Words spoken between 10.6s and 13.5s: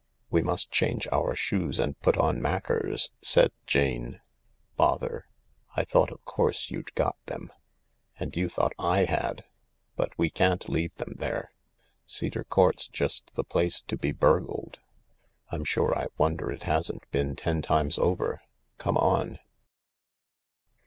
leave them there. Cedar Court's just the